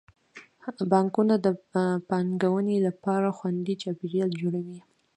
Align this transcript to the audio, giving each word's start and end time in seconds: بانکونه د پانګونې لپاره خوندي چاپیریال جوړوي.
بانکونه 0.91 1.35
د 1.45 1.47
پانګونې 2.09 2.77
لپاره 2.87 3.27
خوندي 3.37 3.75
چاپیریال 3.83 4.31
جوړوي. 4.41 4.79